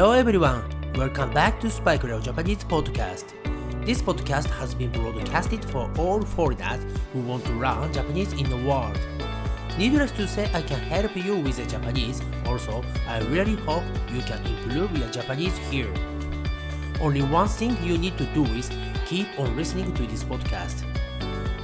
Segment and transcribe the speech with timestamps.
[0.00, 3.34] Hello everyone, welcome back to Spike Leo Japanese podcast.
[3.84, 6.80] This podcast has been broadcasted for all foreigners
[7.12, 8.98] who want to learn Japanese in the world.
[9.76, 12.22] Needless to say, I can help you with the Japanese.
[12.46, 15.92] Also, I really hope you can improve your Japanese here.
[16.98, 18.70] Only one thing you need to do is
[19.04, 20.82] keep on listening to this podcast.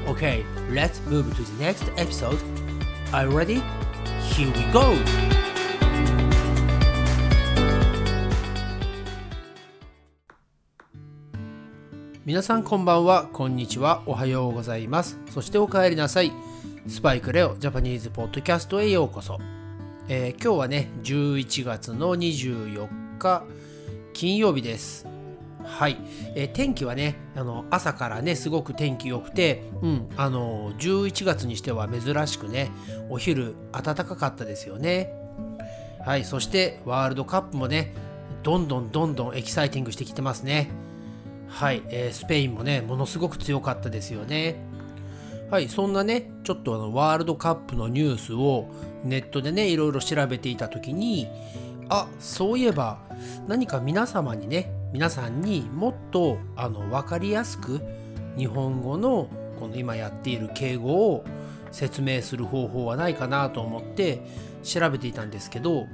[0.09, 2.39] Okay, let's move to the next episode.
[3.15, 3.63] Are you ready?
[4.21, 5.36] Here we go!
[12.27, 15.17] 皆さんこんばんは、こんにちは、おはようございます。
[15.31, 16.33] そしてお帰りなさい。
[16.89, 19.39] スパイクレオジャパニーズポッドキャストへようこそ。
[20.09, 22.89] えー今日はね、11月の24
[23.21, 23.45] 日、
[24.13, 25.07] 金曜日です。
[25.63, 25.99] はい、
[26.35, 32.73] えー天気はねあの朝からねすごく天気良くて、うん、あの11月にしては珍しくね
[33.09, 35.13] お昼暖かかったですよね
[36.05, 37.95] はいそしてワールドカップもね
[38.43, 40.86] どんどんどんどんエキサイティングしてきてますね
[41.49, 44.57] はい、えースペインもねものすごく強かったですよね。
[45.51, 48.69] はいそんなねちょっとあのワールドカップのニュースを
[49.05, 51.29] ネットでねいろいろ調べていた時に
[51.89, 52.99] あそういえば
[53.47, 57.81] 何か皆様にね皆さんにもっとあの分かりやすく
[58.37, 59.29] 日本語の
[59.61, 61.25] この今やっている敬語を
[61.71, 64.23] 説明する方法はないかなと思って
[64.65, 65.87] 調べていたんですけど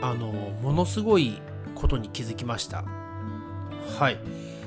[0.00, 0.28] あの
[0.62, 1.40] ものすごい
[1.74, 2.84] ことに気づきました。
[3.98, 4.18] はい。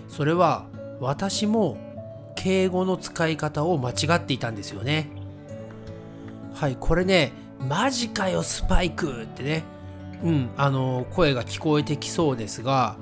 [0.07, 0.67] それは
[0.99, 1.77] 私も
[2.35, 5.09] 敬語の使い方を間違っていたんですよね
[6.53, 9.63] はいこれねマジかよスパイクってね
[10.23, 12.97] うん、あの声が聞こえてきそうですが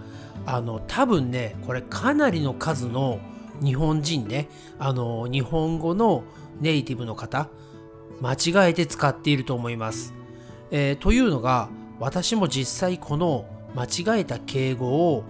[0.45, 3.19] あの多分ねこれかなりの数の
[3.63, 6.23] 日本人ねあの日本語の
[6.59, 7.49] ネイティブの方
[8.21, 10.13] 間違えて使っていると思います。
[10.71, 13.45] えーというのが私も実際この
[13.75, 15.23] 間違えた敬語を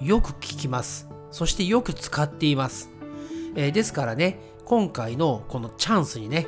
[0.00, 1.07] よく聞きます。
[1.30, 2.90] そしてよく使っています。
[3.54, 6.46] えーですからね今回のこのチャンスにね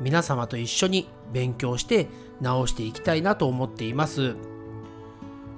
[0.00, 2.08] 皆様と一緒に勉強して
[2.40, 4.36] 直していきたいなと思っています。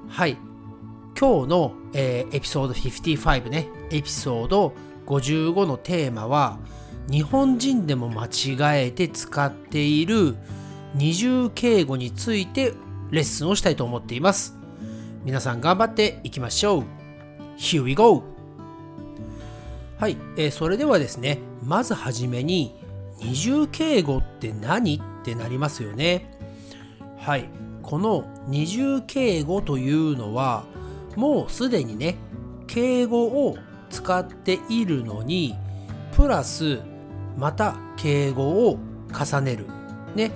[0.09, 0.37] はい。
[1.19, 4.75] 今日の、えーエピソード55ね、エピソード
[5.06, 6.59] 55のテーマは、
[7.10, 10.37] 日本人でも間違えて使っている
[10.94, 12.75] 二重敬語について
[13.10, 14.56] レッスンをしたいと思っています。
[15.25, 16.84] 皆さん頑張っていきましょう。
[17.59, 18.35] Here we go!
[19.98, 22.74] はい、えーそれではですね、まずはじめに
[23.18, 26.36] 二重敬語って何ってなりますよね。
[27.18, 27.48] はい、
[27.82, 30.64] この二重敬語というのは
[31.16, 32.16] もうすでにね
[32.66, 33.56] 敬語を
[33.88, 35.56] 使っているのに
[36.12, 36.80] プラス
[37.38, 38.78] また敬語を
[39.08, 39.66] 重ねる。
[40.14, 40.30] ね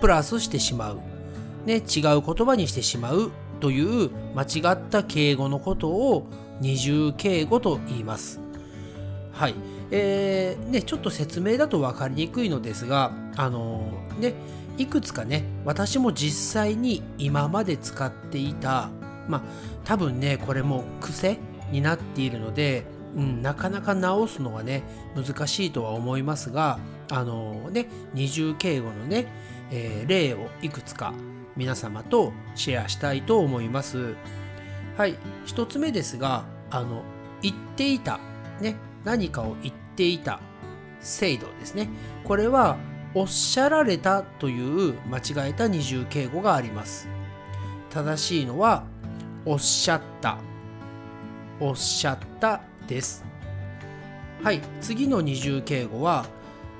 [0.00, 1.00] プラスしてしまう。
[1.64, 3.30] ね違う言葉にしてしまう。
[3.60, 6.26] という間違った敬語のことを
[6.60, 8.40] 二重敬語と言います。
[9.36, 9.54] はい
[9.90, 14.34] えーね、ちょっと説明だと分かりにくいのですが、あのーね、
[14.78, 18.90] いくつかね私も実際に今まで使っていた
[19.28, 19.42] まあ
[19.84, 21.38] 多分ねこれも癖
[21.70, 24.82] になっているので、うん、なかなか直すのはね
[25.14, 26.78] 難しいとは思いますが
[27.10, 29.26] あのーね二重敬語のね、
[29.70, 31.12] えー例をいくつか
[31.56, 34.16] 皆様とシェアしたいと思います。
[34.96, 35.14] はい
[35.44, 37.02] 一つ目ですがあの
[37.42, 38.18] 言っていた
[38.60, 40.40] ね何かを言っていた
[41.00, 41.88] 制度ですね。
[42.24, 42.76] これは
[43.14, 47.08] おっしゃられたという間違えた二重敬語があります。
[47.90, 48.84] 正しいのは
[49.44, 50.38] おっしゃった。
[51.60, 53.24] おっしゃったです。
[54.42, 56.26] はい次の二重敬語は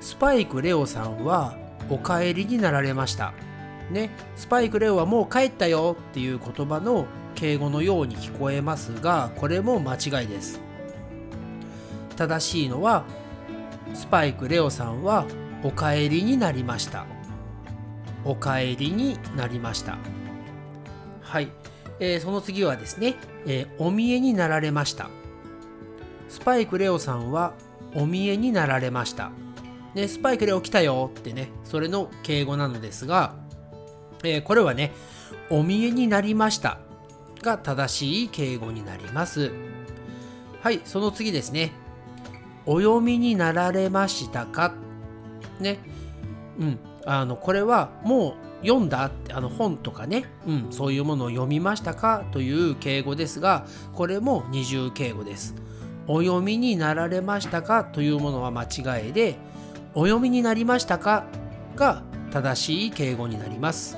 [0.01, 1.57] スパイクレオさんは
[1.89, 3.35] お帰りになられました。
[3.93, 7.07] ねスパイクレオはもう帰ったよっていう言葉の
[7.37, 10.66] 敬語のように聞こえますがこれも間違いです。
[12.17, 13.05] 正しいのは
[13.95, 15.27] スパイクレオさんは
[15.63, 17.07] お帰りになりました。
[18.25, 19.99] お帰りになりました。
[21.21, 21.49] はい、
[22.01, 25.09] えーその次はですね、えーお見えになられました。
[26.29, 27.55] スパイクレオさんは
[27.95, 29.31] お見えになられました。
[29.95, 33.35] ね、スパイクレオ来たよってねそれの敬語なのですが、
[34.25, 34.93] えーこれはね
[35.51, 36.79] お見えになりました
[37.43, 39.53] が正しい敬語になります。
[40.63, 41.73] はいその次ですね。
[42.67, 44.75] お読みになられましたか？
[45.61, 45.79] ね。
[46.59, 46.79] うん。
[47.07, 52.25] あの、これはもう読んだって、あの本とかね、うん、そういうものを読みましたか？
[52.33, 55.55] という敬語ですが、これも二重敬語です。
[56.09, 57.85] お読みになられましたか？
[57.85, 59.37] というものは間違いで、
[59.95, 61.25] お読みになりましたか？
[61.77, 62.03] が
[62.33, 63.97] 正しい敬語になります。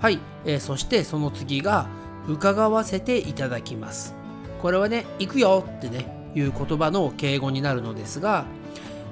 [0.00, 1.88] はい、えーそしてその次が
[2.28, 4.14] 伺わせていただきます
[4.60, 8.46] これはね行くよってねいう言葉の敬語になるのですが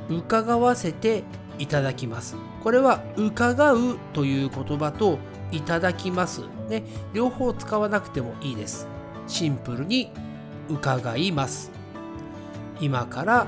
[0.08, 1.24] 伺わせて
[1.58, 2.36] いただきます。
[2.62, 5.18] これは伺うという言葉と
[5.50, 6.42] いただきます。
[6.68, 6.82] ね
[7.12, 8.88] 両方使わなくてもいいです。
[9.26, 10.10] シンプルに
[10.68, 11.70] 伺います。
[12.80, 13.46] 今から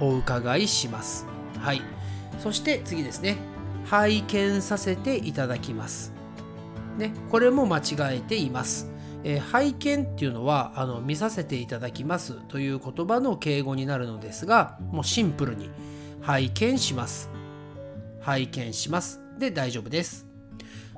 [0.00, 1.26] お伺いします。
[1.60, 1.82] はい。
[2.40, 3.36] そして次ですね。
[3.84, 6.12] 拝見させていただきます。
[6.98, 8.90] ねこれも間違えています。
[9.28, 15.68] えー、拝見っていうのはあの見させていただきますという言葉の敬語になるのですがもうシンプルに
[16.22, 17.28] 拝見します。
[18.22, 19.20] 拝見します。
[19.38, 20.26] で大丈夫です。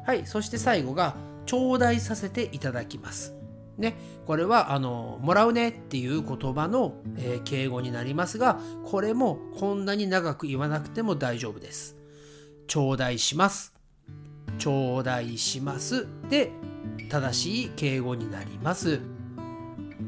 [0.07, 3.35] はいそして最後が頂戴させていただきます。
[3.77, 3.97] ね、
[4.27, 11.97] これはあのもらうねっていう言葉の、えー、敬語になりますがこれもこんなに長く言わなくても大丈夫です。
[12.69, 13.75] 頂戴します。
[14.59, 16.07] 頂戴します。
[16.29, 16.53] で
[17.09, 19.01] 正しい敬語になります。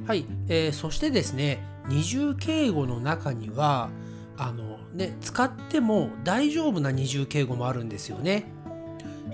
[0.07, 3.91] はい、えー、そしてですね二重敬語の中には
[4.37, 8.45] あの、ね、使っても大丈夫な二重敬語もあるんですよね。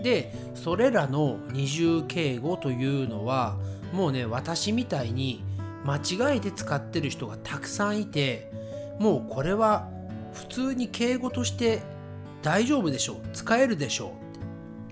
[0.03, 3.57] でそれらの二重敬語というのは
[3.93, 5.43] もうね私みたいに
[5.85, 8.53] 間違えて使ってる人がたくさんいて
[8.99, 9.89] もうこれは
[10.35, 11.83] 普通に敬語として
[12.43, 14.28] 大丈夫でしょう使えるでしょう、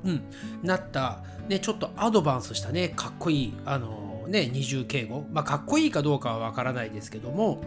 [0.06, 0.22] うん、
[0.62, 5.26] なったね、ちょっとアドバンスしたね、かっこいい、あのね、二重敬語。
[5.32, 7.62] まあ、かっこいいかどうかはわからないですけども、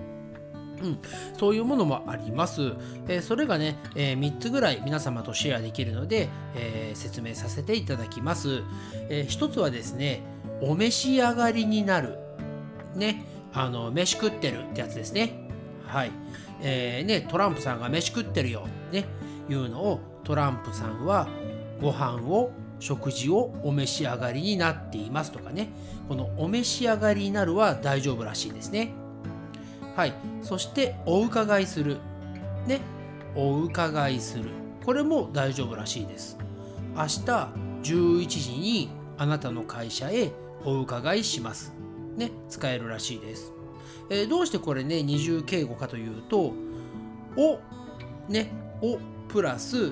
[0.81, 0.99] うん、
[1.37, 2.73] そういうものもあります。
[3.07, 8.63] えー、それがね、えー、3つぐらい皆様とシェアできるので、えー、説明させていただきます。
[9.09, 10.21] え1つはですね、
[10.61, 12.17] お召し上がりになる。
[12.95, 15.49] ね、あの、飯食ってるってやつですね。
[15.85, 16.11] はい。
[16.61, 18.67] えー、ね、トランプさんが飯食ってるよ。
[18.91, 19.05] ね、
[19.49, 21.27] いうのをトランプさんは
[21.81, 25.69] ご飯を食事をお召し上がりになっていますとかね。
[26.07, 28.93] このお召し上がりになるは大丈夫らしいですね。
[29.95, 30.13] はい。
[30.41, 31.97] そしてお伺いする。
[32.67, 32.81] ね。
[33.35, 34.45] お伺いする。
[34.85, 36.37] これも大丈夫らしいです。
[36.95, 37.49] 明日
[37.83, 40.31] 11時にあなたの会社へ
[40.63, 41.73] お伺いします。
[42.15, 42.31] ね。
[42.49, 43.53] 使えるらしいです、
[44.09, 46.53] えー、どうしてこれね二重敬語かというと
[47.37, 47.59] お
[48.27, 48.51] ね。
[48.81, 48.97] お
[49.27, 49.91] プラス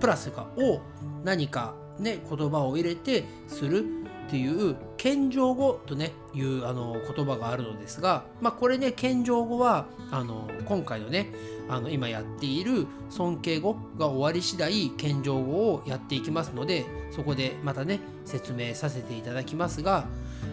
[0.00, 0.48] プラスか。
[0.56, 0.80] お
[1.24, 3.84] 何かね、言葉を入れてする
[4.28, 11.32] っていう謙譲語とねいうあの言葉があるのですが、まあ、これね謙譲語はあの今回のね
[11.68, 20.06] あの今やっている尊敬語が終わり次第謙譲語をやっていきますのでそこでまたね説明させていただきますが、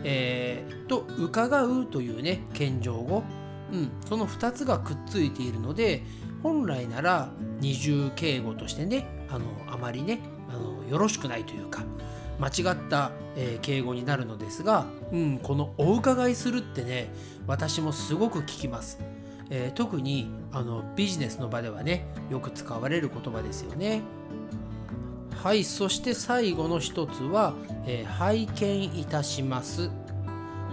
[0.06, 3.24] えー、と伺うというね謙譲語、
[3.74, 6.02] うん、その2つがくっついているので
[6.44, 7.30] 本来なら
[7.60, 10.20] 二重敬語としてねあのあまりね
[10.50, 11.84] あのよろしくないというか
[12.40, 17.10] 間違った、えー、敬語になるのですが、うん、このお伺いするってね
[17.48, 19.00] 私もすごく聞きます、
[19.50, 24.02] えー、特にあのビジネスの場ではねよく使われる言葉ですよね。
[25.46, 27.54] はいそして最後の一つは、
[27.86, 29.92] えー、拝見いたします。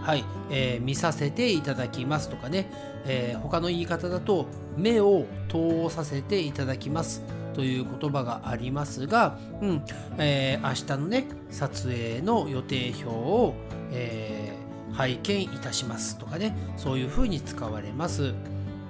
[0.01, 2.71] はい、えー、見させていただきますとかね、
[3.05, 4.47] えー、他の言い方だと
[4.77, 7.23] 目を通させていただきます。
[7.55, 9.85] という言葉がありますが、うん
[10.19, 13.55] えー、明日のね撮影の予定表を、
[13.93, 18.35] えー、拝見いたしますとかねそういうふうに使われます。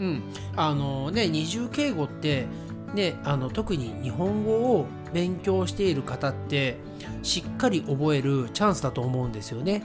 [0.00, 0.22] うん、
[0.56, 2.46] あのね二重敬語って
[2.94, 6.76] ね、あの特に日本語を勉強している方って
[7.22, 9.84] しっかり覚えるチャンスだと思うんですよね。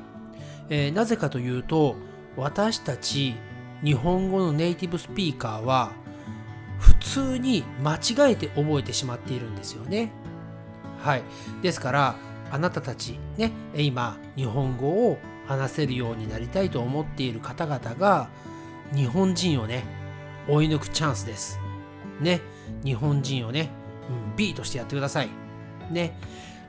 [0.69, 1.95] えー、なぜかというと
[2.35, 3.35] 私たち
[3.83, 5.91] 日本語のネイティブスピーカーは
[7.07, 10.11] 通に間違えて覚えてしまっているんですよね。
[10.99, 11.23] はい。
[11.61, 12.15] ですから、
[12.51, 18.29] あなたたちね、今、日本語を話せるようになりたいと思っている方々が、
[18.93, 19.83] 日本人をね、
[20.49, 21.59] 追い抜くチャンスです。
[22.19, 22.41] ね。
[22.83, 23.69] 日本人をね、
[24.09, 25.29] うん、B としてやってください。
[25.91, 26.17] ね。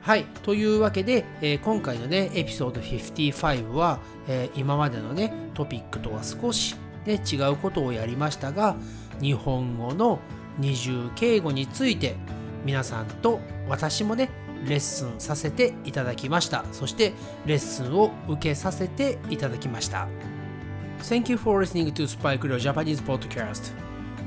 [0.01, 0.25] はい。
[0.43, 8.75] というわけで、えー、今回のね、エピソード55は、えー、今までのね、トピックとは少し、ね、違うことをやりましたが、
[9.21, 10.19] 日本語の
[10.57, 12.15] 二重敬語について
[12.65, 14.29] 皆さんと私もね
[14.65, 17.13] レッスンさせていただきましたそして
[17.45, 20.07] レッスンを受けさせていただきました
[20.99, 23.71] Thank you for listening to Spike Leo Japanese podcast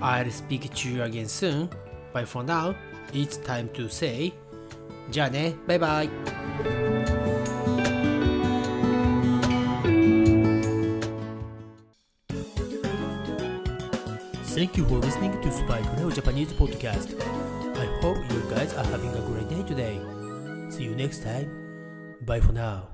[0.00, 1.68] I'll speak to you again soon
[2.14, 2.74] but for now
[3.12, 4.32] it's time to say
[5.10, 6.91] じゃあねバイバイ
[14.62, 17.20] Thank you for listening to Spike Leo Japanese podcast.
[17.76, 19.98] I hope you guys are having a great day today.
[20.70, 21.50] See you next time.
[22.20, 22.91] Bye for now.